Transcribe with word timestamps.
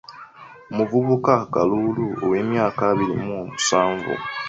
Omuvubuka 0.71 1.33
Kalulu 1.53 2.05
ow’emyaka 2.23 2.81
abiri 2.91 3.15
mu 3.25 3.35
musanvu 3.49 4.13